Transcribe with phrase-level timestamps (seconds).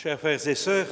[0.00, 0.86] Chers frères et sœurs,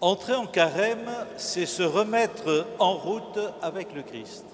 [0.00, 4.44] entrer en carême, c'est se remettre en route avec le Christ.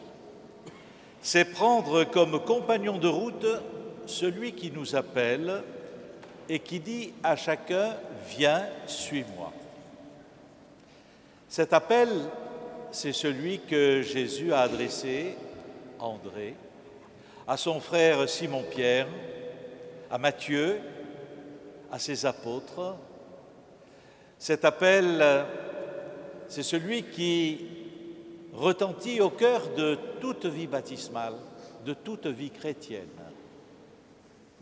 [1.23, 3.47] C'est prendre comme compagnon de route
[4.05, 5.63] celui qui nous appelle
[6.51, 7.97] et qui dit à chacun,
[8.29, 9.55] viens, suis-moi.
[11.49, 12.11] Cet appel,
[12.91, 15.39] c'est celui que Jésus a adressé
[15.99, 16.55] à André,
[17.49, 19.07] à son frère Simon-Pierre,
[20.11, 20.79] à Matthieu,
[21.93, 22.97] à ses apôtres.
[24.39, 25.47] Cet appel,
[26.49, 27.67] c'est celui qui
[28.55, 31.35] retentit au cœur de toute vie baptismale,
[31.85, 33.07] de toute vie chrétienne.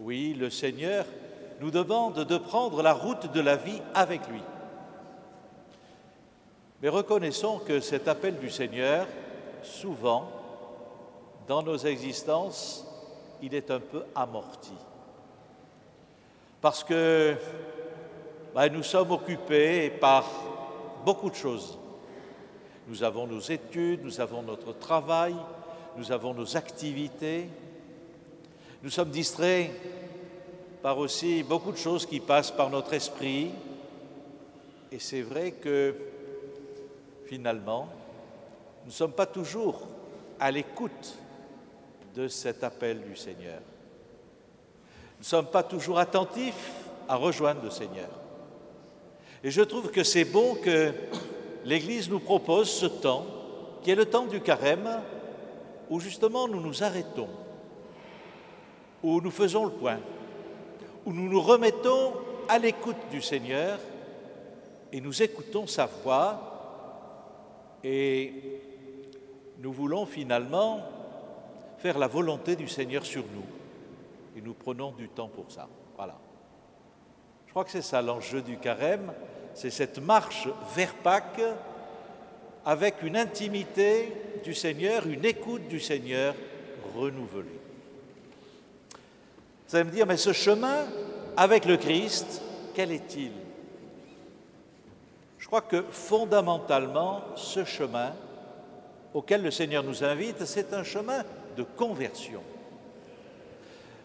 [0.01, 1.07] Oui, le Seigneur
[1.61, 4.43] nous demande de prendre la route de la vie avec lui.
[6.83, 9.07] Mais reconnaissons que cet appel du Seigneur,
[9.63, 10.29] souvent,
[11.47, 12.87] dans nos existences,
[13.43, 14.73] il est un peu amorti.
[16.61, 17.37] Parce que
[18.55, 20.29] ben, nous sommes occupés par
[21.05, 21.79] beaucoup de choses.
[22.87, 25.35] Nous avons nos études, nous avons notre travail,
[25.97, 27.49] nous avons nos activités.
[28.83, 29.71] Nous sommes distraits
[30.83, 33.51] par aussi beaucoup de choses qui passent par notre esprit.
[34.93, 35.95] Et c'est vrai que
[37.27, 37.89] finalement,
[38.83, 39.87] nous ne sommes pas toujours
[40.39, 41.17] à l'écoute
[42.15, 43.61] de cet appel du Seigneur.
[45.21, 46.71] Nous ne sommes pas toujours attentifs
[47.07, 48.09] à rejoindre le Seigneur.
[49.45, 50.95] Et je trouve que c'est bon que
[51.67, 53.27] l'Église nous propose ce temps,
[53.83, 54.89] qui est le temps du carême,
[55.91, 57.29] où justement nous nous arrêtons,
[59.03, 59.99] où nous faisons le point,
[61.05, 62.15] où nous nous remettons
[62.49, 63.79] à l'écoute du Seigneur
[64.91, 68.33] et nous écoutons sa voix et
[69.59, 70.81] nous voulons finalement
[71.77, 73.60] faire la volonté du Seigneur sur nous.
[74.41, 75.69] Et nous prenons du temps pour ça.
[75.97, 76.17] Voilà.
[77.47, 79.13] Je crois que c'est ça l'enjeu du carême,
[79.53, 81.43] c'est cette marche vers Pâques
[82.65, 84.11] avec une intimité
[84.43, 86.35] du Seigneur, une écoute du Seigneur
[86.95, 87.61] renouvelée.
[89.69, 90.87] Vous allez me dire, mais ce chemin
[91.37, 92.41] avec le Christ,
[92.75, 93.33] quel est-il?
[95.37, 98.15] Je crois que fondamentalement, ce chemin
[99.13, 101.25] auquel le Seigneur nous invite, c'est un chemin
[101.59, 102.41] de conversion.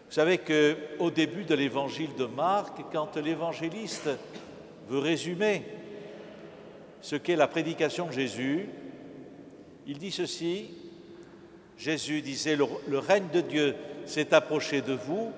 [0.06, 4.08] Vous savez qu'au début de l'évangile de Marc, quand l'évangéliste
[4.88, 5.64] veut résumer
[7.00, 8.68] ce qu'est la prédication de Jésus,
[9.86, 10.70] il dit ceci,
[11.76, 13.74] Jésus disait, le, règne de Dieu
[14.06, 15.32] s'est approché de vous,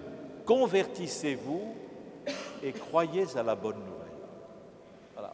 [0.45, 1.75] convertissez-vous
[2.63, 3.93] et croyez à la bonne nouvelle.
[5.15, 5.33] Voilà.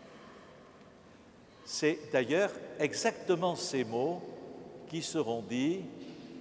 [1.65, 4.23] C'est d'ailleurs exactement ces mots
[4.89, 5.83] qui seront dits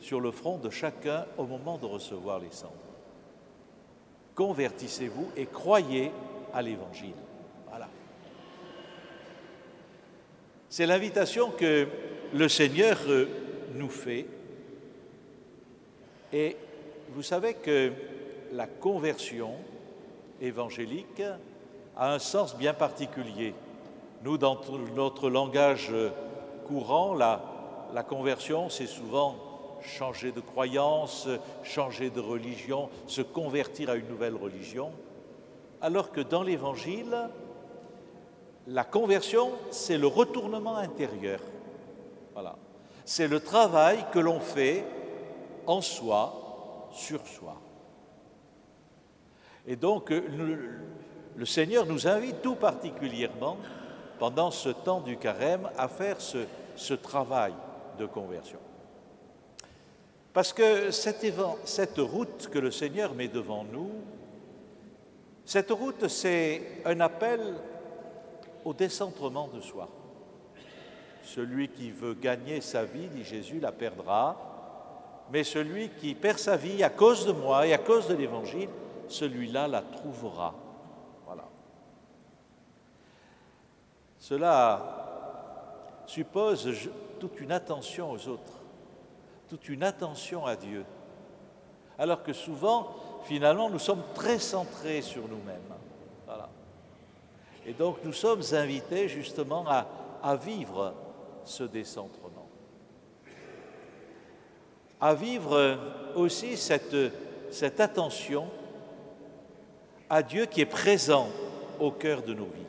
[0.03, 2.73] sur le front de chacun au moment de recevoir les cendres.
[4.35, 6.11] Convertissez-vous et croyez
[6.53, 7.15] à l'Évangile.
[7.69, 7.87] Voilà.
[10.67, 11.87] C'est l'invitation que
[12.33, 13.29] le Seigneur euh,
[13.75, 14.25] nous fait.
[16.33, 16.57] Et
[17.13, 17.93] vous savez que
[18.51, 19.53] la conversion
[20.41, 21.23] évangélique
[21.95, 23.53] a un sens bien particulier.
[24.23, 24.59] Nous, dans
[24.95, 25.93] notre langage
[26.67, 27.41] courant, la,
[27.93, 29.52] la conversion, c'est souvent
[29.83, 31.27] changer de croyance,
[31.63, 34.91] changer de religion, se convertir à une nouvelle religion,
[35.81, 37.29] alors que dans l'Évangile,
[38.67, 41.39] la conversion, c'est le retournement intérieur.
[42.33, 42.55] Voilà.
[43.05, 44.85] C'est le travail que l'on fait
[45.67, 47.57] en soi, sur soi.
[49.67, 53.57] Et donc, le, Seigneur nous invite tout particulièrement,
[54.19, 57.53] pendant ce temps du carême, à faire ce travail
[57.97, 58.59] de conversion.
[60.33, 63.91] Parce que cette, route que le Seigneur met devant nous,
[65.45, 67.39] cette route, c'est un appel
[68.65, 69.87] au décentrement de soi.
[71.23, 76.57] Celui qui veut gagner sa vie, dit Jésus, la perdra, mais celui qui perd sa
[76.57, 78.69] vie à cause de moi et à cause de l'Évangile,
[79.09, 80.55] celui-là la trouvera.
[81.25, 81.43] Voilà.
[84.19, 88.62] Cela suppose toute une attention aux autres,
[89.53, 90.83] toute une attention à Dieu.
[91.99, 92.87] Alors que souvent,
[93.25, 95.61] finalement, nous sommes très centrés sur nous-mêmes.
[96.25, 96.49] Voilà.
[97.67, 100.95] Et donc, nous sommes invités justement à, vivre
[101.45, 102.47] ce décentrement.
[104.99, 105.77] À vivre
[106.15, 108.47] aussi cette attention
[110.09, 111.27] à Dieu qui est présent
[111.79, 112.65] au cœur de nos vies.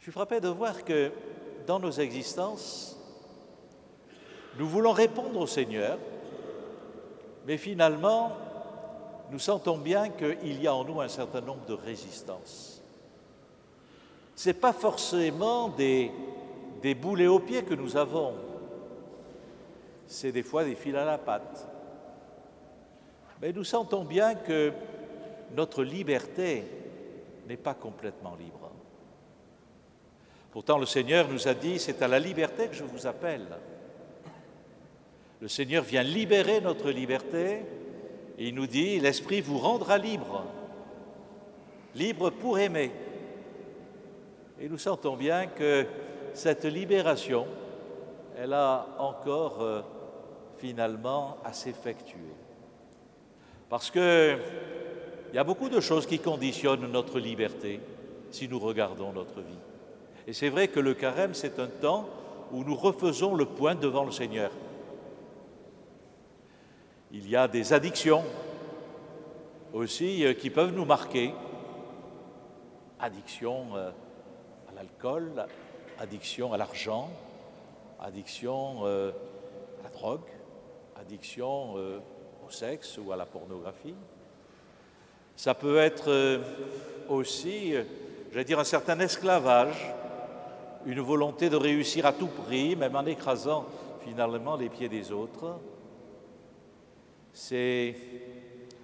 [0.00, 1.12] Je suis frappé de voir que
[1.66, 2.98] dans nos existences,
[4.58, 5.98] nous voulons répondre au Seigneur,
[7.46, 8.32] mais finalement,
[9.30, 12.82] nous sentons bien qu'il y a en nous un certain nombre de résistances.
[14.36, 16.10] Ce n'est pas forcément des,
[17.00, 18.34] boulets aux pieds que nous avons,
[20.06, 21.68] c'est des fois des fils à la patte.
[23.40, 24.72] Mais nous sentons bien que
[25.54, 26.64] notre liberté
[27.48, 28.71] n'est pas complètement libre.
[30.52, 33.46] Pourtant, le Seigneur nous a dit, c'est à la liberté que je vous appelle.
[35.40, 37.62] Le Seigneur vient libérer notre liberté
[38.38, 40.44] et il nous dit, l'Esprit vous rendra libre,
[41.94, 42.92] libre pour aimer.
[44.60, 45.86] Et nous sentons bien que
[46.34, 47.46] cette libération,
[48.36, 49.80] elle a encore euh,
[50.58, 52.18] finalement à s'effectuer.
[53.70, 54.38] Parce qu'il
[55.32, 57.80] y a beaucoup de choses qui conditionnent notre liberté
[58.30, 59.71] si nous regardons notre vie.
[60.26, 62.08] Et c'est vrai que le carême, c'est un temps
[62.52, 64.50] où nous refaisons le point devant le Seigneur.
[67.10, 68.24] Il y a des addictions
[69.72, 71.34] aussi euh, qui peuvent nous marquer.
[73.00, 73.90] Addiction euh,
[74.70, 75.46] à l'alcool,
[75.98, 77.10] addiction à l'argent,
[78.00, 79.10] addiction euh,
[79.80, 80.28] à la drogue,
[80.96, 83.96] addiction au sexe ou à la pornographie.
[85.34, 86.40] Ça peut être
[87.08, 87.74] aussi,
[88.30, 89.92] j'allais dire, un certain esclavage
[90.86, 93.66] une volonté de réussir à tout prix, même en écrasant
[94.04, 95.58] finalement les pieds des autres.
[97.32, 97.94] C'est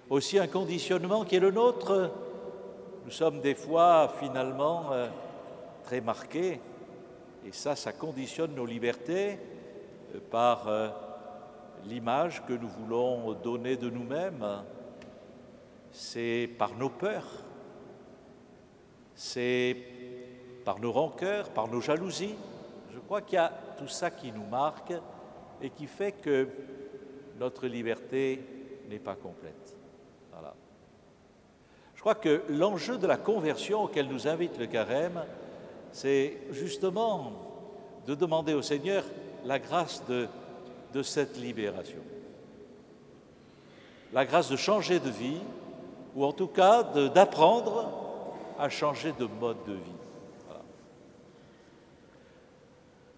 [0.09, 2.11] aussi un conditionnement qui est le nôtre.
[3.05, 5.07] Nous sommes des fois finalement euh,
[5.83, 6.59] très marqués,
[7.45, 9.39] et ça, ça conditionne nos libertés
[10.15, 10.89] euh, par euh,
[11.85, 14.45] l'image que nous voulons donner de nous-mêmes.
[15.91, 17.43] C'est par nos peurs,
[19.15, 19.75] c'est
[20.69, 22.35] par nos rancœurs, par nos jalousies.
[22.93, 24.93] Je crois qu'il y a tout ça qui nous marque
[25.63, 26.47] et qui fait que
[27.39, 28.39] notre liberté
[28.87, 29.75] n'est pas complète.
[30.31, 30.53] Voilà.
[31.95, 35.23] Je crois que l'enjeu de la conversion auquel nous invite le carême,
[35.91, 37.31] c'est justement
[38.05, 39.03] de demander au Seigneur
[39.45, 40.27] la grâce de,
[40.93, 42.03] de cette libération.
[44.13, 45.41] La grâce de changer de vie,
[46.15, 47.89] ou en tout cas d'apprendre
[48.59, 49.98] à changer de mode de vie.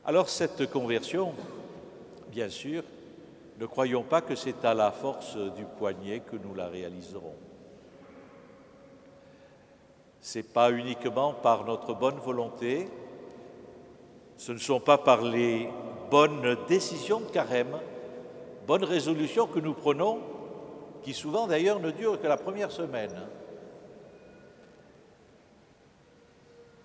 [0.04, 1.34] Alors cette conversion,
[2.32, 2.84] bien sûr,
[3.60, 7.36] ne croyons pas que c'est à la force du poignet que nous la réaliserons.
[10.20, 12.88] Ce n'est pas uniquement par notre bonne volonté,
[14.38, 15.70] ce ne sont pas par les
[16.10, 17.78] bonnes décisions de carême,
[18.66, 20.20] bonnes résolutions que nous prenons,
[21.04, 23.16] qui souvent d'ailleurs ne durent que la première semaine.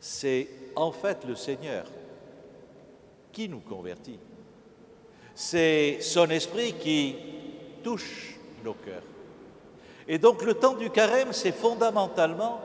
[0.01, 1.87] C'est en fait le Seigneur
[3.37, 4.19] qui nous convertit.
[5.35, 7.15] C'est son esprit qui
[7.85, 9.03] touche nos cœurs.
[10.09, 12.63] Et donc le temps du carême, c'est fondamentalement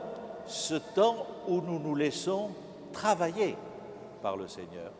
[0.47, 2.51] ce temps où nous nous laissons
[2.93, 3.57] travailler
[4.21, 4.93] par le Seigneur,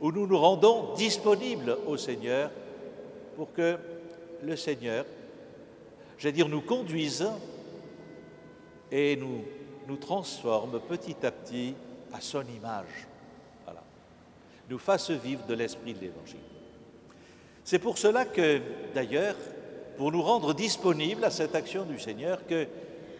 [0.00, 2.50] où nous nous rendons disponibles au Seigneur
[3.36, 3.76] pour que
[4.42, 5.04] le Seigneur,
[6.16, 7.28] j'allais dire, nous conduise
[8.90, 9.44] et nous,
[9.86, 11.74] nous transforme petit à petit
[12.10, 13.11] à son image
[14.72, 16.40] nous fasse vivre de l'esprit de l'Évangile.
[17.62, 18.62] C'est pour cela que,
[18.94, 19.36] d'ailleurs,
[19.98, 22.66] pour nous rendre disponibles à cette action du Seigneur, que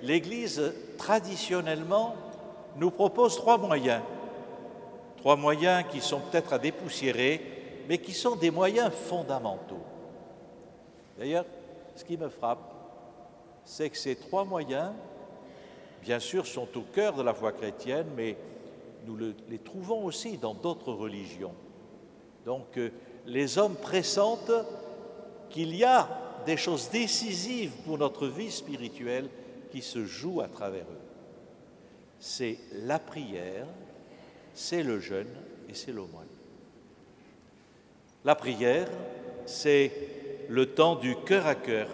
[0.03, 2.17] l'Église, traditionnellement,
[2.79, 4.01] nous propose trois moyens.
[5.19, 9.85] Trois moyens qui sont peut-être à dépoussiérer, mais qui sont des moyens fondamentaux.
[11.19, 11.45] D'ailleurs,
[11.95, 12.73] ce qui me frappe,
[13.67, 14.93] c'est que ces trois moyens,
[16.01, 18.39] bien sûr, sont au cœur de la foi chrétienne, mais
[19.07, 21.55] nous les trouvons aussi dans d'autres religions.
[22.45, 22.91] Donc euh,
[23.27, 24.53] les hommes pressentent
[25.51, 26.09] qu'il y a
[26.47, 29.29] des choses décisives pour notre vie spirituelle
[29.71, 31.03] qui se jouent à travers eux.
[32.19, 33.67] C'est la prière,
[34.55, 35.35] c'est le jeûne
[35.69, 36.27] et c'est l'aumône.
[38.25, 38.89] La prière,
[39.47, 39.93] c'est
[40.49, 41.89] le temps du cœur à cœur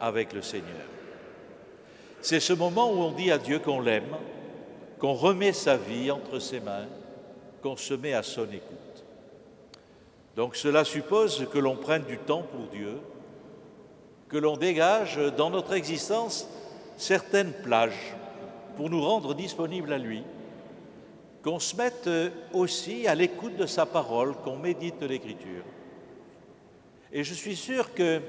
[0.00, 0.86] avec le Seigneur.
[2.20, 4.16] C'est ce moment où on dit à Dieu qu'on l'aime,
[4.98, 6.86] qu'on remet sa vie entre ses mains,
[7.62, 9.04] qu'on se met à son écoute.
[10.36, 13.00] Donc cela suppose que l'on prenne du temps pour Dieu,
[14.28, 16.48] que l'on dégage dans notre existence
[16.96, 18.14] certaines plages
[18.76, 20.22] pour nous rendre disponibles à lui,
[21.42, 22.08] qu'on se mette
[22.52, 25.64] aussi à l'écoute de sa parole, qu'on médite l'Écriture.
[27.12, 28.20] Et je suis sûr que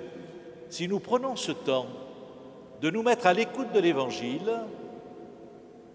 [0.70, 1.88] si nous prenons ce temps
[2.82, 4.52] de nous mettre à l'écoute de l'Évangile,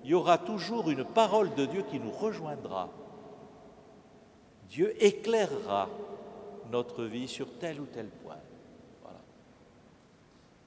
[0.05, 2.91] il y aura toujours une parole de Dieu qui nous rejoindra.
[4.69, 5.89] Dieu éclairera
[6.71, 8.37] notre vie sur tel ou tel point.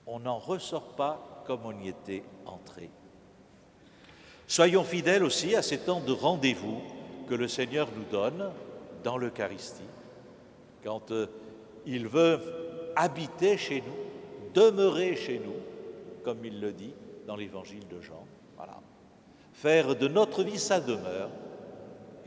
[0.07, 2.89] on n'en ressort pas comme on y était entré.
[4.47, 6.81] Soyons fidèles aussi à ces temps de rendez-vous
[7.27, 8.51] que le Seigneur nous donne
[9.03, 9.83] dans l'Eucharistie,
[10.83, 11.27] quand euh,
[11.85, 12.39] il veut
[12.95, 15.55] habiter chez nous, demeurer chez nous,
[16.23, 16.93] comme il le dit
[17.27, 18.25] dans l'évangile de Jean.
[19.57, 21.29] Faire de notre vie sa demeure.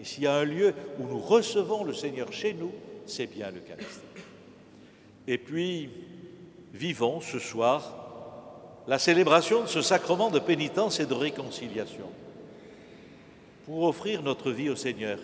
[0.00, 2.72] Et s'il y a un lieu où nous recevons le Seigneur chez nous,
[3.06, 4.00] c'est bien l'Eucharistie.
[5.28, 5.90] Et puis,
[6.72, 7.96] vivons ce soir
[8.88, 12.08] la célébration de ce sacrement de pénitence et de réconciliation
[13.64, 15.20] pour offrir notre vie au Seigneur,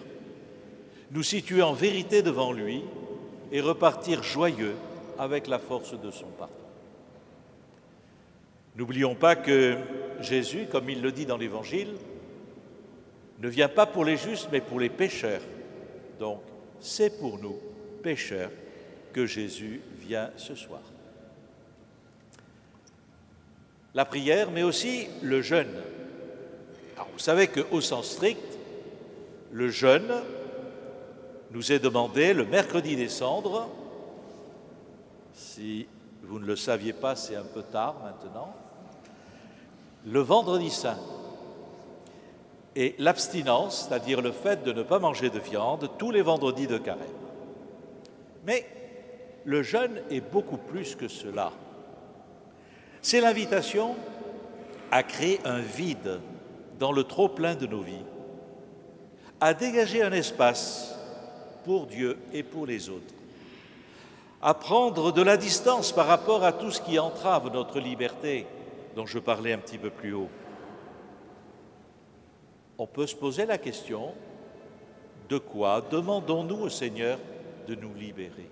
[1.10, 2.82] nous situer en vérité devant lui
[3.50, 4.76] et repartir joyeux
[5.18, 6.52] avec la force de son pardon.
[8.76, 9.78] N'oublions pas que
[10.20, 11.94] Jésus, comme il le dit dans l'Évangile,
[13.38, 15.42] ne vient pas pour les justes, mais pour les pécheurs.
[16.18, 16.40] Donc,
[16.80, 17.58] c'est pour nous,
[18.02, 18.50] pécheurs,
[19.12, 20.82] que Jésus vient ce soir.
[23.94, 25.74] La prière, mais aussi le jeûne.
[27.12, 28.58] Vous savez qu'au sens strict,
[29.52, 30.12] le jeûne
[31.50, 33.68] nous est demandé le mercredi des cendres.
[35.32, 35.88] Si
[36.22, 38.54] vous ne le saviez pas, c'est un peu tard maintenant.
[40.06, 40.98] Le vendredi saint.
[42.76, 46.78] Et l'abstinence, c'est-à-dire le fait de ne pas manger de viande tous les vendredis de
[46.78, 47.02] carême.
[48.46, 48.66] Mais
[49.44, 51.50] le jeûne est beaucoup plus que cela.
[53.02, 53.96] C'est l'invitation
[54.92, 56.20] à créer un vide
[56.78, 58.04] dans le trop-plein de nos vies,
[59.40, 60.94] à dégager un espace
[61.64, 63.14] pour Dieu et pour les autres,
[64.40, 68.46] à prendre de la distance par rapport à tout ce qui entrave notre liberté,
[68.96, 70.30] dont je parlais un petit peu plus haut.
[72.78, 74.14] On peut se poser la question,
[75.28, 77.18] de quoi demandons-nous au Seigneur
[77.68, 78.48] de nous libérer?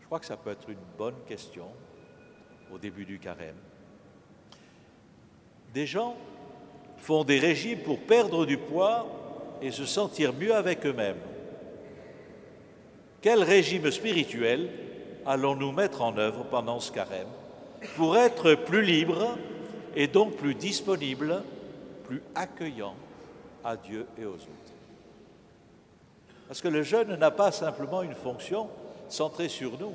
[0.00, 1.66] Je crois que ça peut être une bonne question
[2.72, 3.56] au début du carême.
[5.74, 6.14] Des gens
[6.98, 9.06] font des régimes pour perdre du poids
[9.60, 11.20] et se sentir mieux avec eux-mêmes.
[13.20, 14.70] Quel régime spirituel
[15.26, 17.41] allons-nous mettre en œuvre pendant ce carême?
[17.96, 19.36] Pour être plus libres
[19.94, 21.42] et donc plus disponibles,
[22.06, 22.96] plus accueillants
[23.64, 24.72] à Dieu et aux autres
[26.48, 28.68] Parce que le jeûne n'a pas simplement une fonction
[29.08, 29.92] centrée sur nous,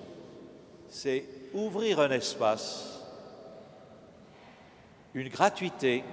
[0.89, 2.97] c'est ouvrir un espace
[5.17, 6.03] une gratuité,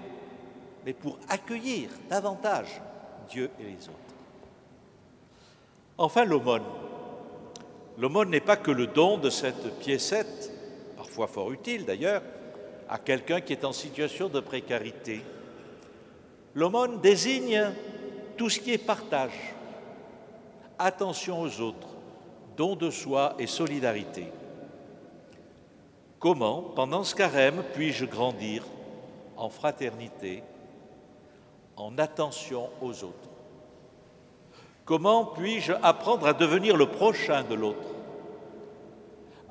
[0.86, 2.80] mais pour accueillir davantage
[3.28, 3.98] Dieu et les autres.
[5.98, 6.62] Enfin, l'aumône.
[7.98, 10.50] L'aumône n'est pas que le don de cette piécette,
[11.14, 12.22] parfois fort utile d'ailleurs,
[12.88, 15.22] à quelqu'un qui est en situation de précarité.
[16.56, 17.70] L'aumône désigne
[18.36, 19.54] tout ce qui est partage,
[20.76, 21.86] attention aux autres,
[22.56, 24.26] don de soi et solidarité.
[26.18, 28.64] Comment, pendant ce carême, puis-je grandir
[29.36, 30.42] en fraternité,
[31.76, 33.30] en attention aux autres?
[34.84, 37.93] Comment puis-je apprendre à devenir le prochain de l'autre?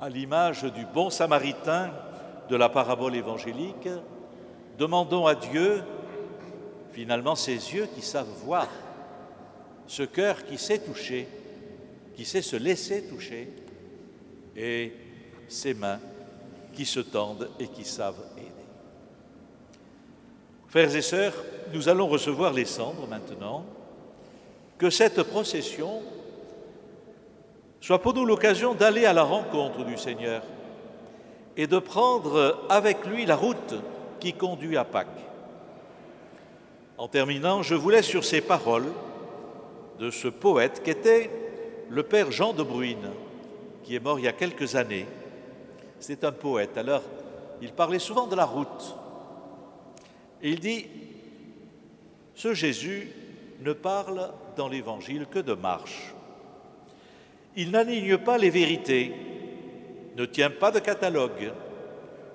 [0.00, 1.90] À l'image du bon samaritain
[2.48, 3.88] de la parabole évangélique,
[4.78, 5.82] demandons à Dieu
[6.92, 8.68] finalement ces yeux qui savent voir,
[9.86, 11.28] ce cœur qui sait toucher,
[12.16, 13.48] qui sait se laisser toucher,
[14.56, 14.92] et
[15.48, 16.00] ces mains
[16.72, 18.50] qui se tendent et qui savent aider.
[20.68, 21.34] Frères et sœurs,
[21.72, 23.64] nous allons recevoir les cendres maintenant.
[24.76, 26.02] Que cette procession
[27.84, 30.42] soit pour nous l'occasion d'aller à la rencontre du Seigneur
[31.54, 33.74] et de prendre avec lui la route
[34.20, 35.08] qui conduit à Pâques.
[36.96, 38.90] En terminant, je vous laisse sur ces paroles
[39.98, 41.30] de ce poète qui était
[41.90, 43.10] le père Jean de Bruyne,
[43.82, 45.06] qui est mort il y a quelques années.
[46.00, 47.02] C'est un poète, alors
[47.60, 48.96] il parlait souvent de la route
[50.42, 50.86] il dit,
[52.34, 53.10] ce Jésus
[53.60, 56.14] ne parle dans l'Évangile que de marche.
[57.56, 59.14] Il n'aligne pas les vérités,
[60.16, 61.52] ne tient pas de catalogue,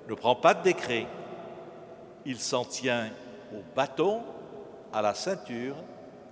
[0.08, 1.06] ne prend pas de décret.
[2.24, 3.10] Il s'en tient
[3.52, 4.22] au bâton,
[4.92, 5.76] à la ceinture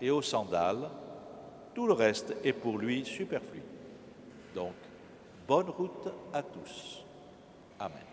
[0.01, 0.89] et aux sandales.
[1.75, 3.63] Tout le reste est pour lui superflu.
[4.55, 4.75] Donc,
[5.47, 7.05] bonne route à tous.
[7.79, 8.08] Amen.